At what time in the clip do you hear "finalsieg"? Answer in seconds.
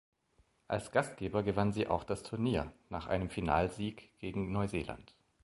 3.29-4.17